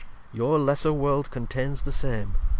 [0.33, 2.33] Your lesser World contains the same.